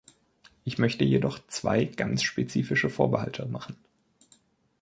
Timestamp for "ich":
0.63-0.79